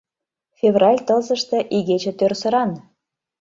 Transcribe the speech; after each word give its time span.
Февраль 0.59 1.01
тылзыште 1.07 1.57
игече 1.77 2.11
тӧрсыран. 2.19 2.71